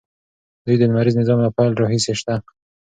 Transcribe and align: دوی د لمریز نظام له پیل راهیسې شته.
دوی 0.65 0.75
د 0.77 0.83
لمریز 0.89 1.15
نظام 1.21 1.39
له 1.45 1.49
پیل 1.57 1.71
راهیسې 1.81 2.13
شته. 2.19 2.35